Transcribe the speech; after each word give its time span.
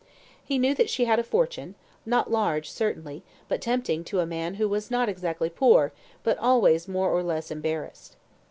He 0.43 0.57
knew 0.57 0.73
that 0.73 0.89
she 0.89 1.05
had 1.05 1.19
a 1.19 1.23
fortune 1.23 1.75
not 2.07 2.31
large, 2.31 2.71
certainly, 2.71 3.21
but 3.47 3.61
tempting 3.61 4.03
to 4.05 4.19
a 4.19 4.25
man 4.25 4.55
who 4.55 4.67
was 4.67 4.89
not 4.89 5.09
exactly 5.09 5.47
poor, 5.47 5.91
but 6.23 6.39
always 6.39 6.87
more 6.87 7.11
or 7.11 7.21
less 7.21 7.51
embarrassed. 7.51 8.15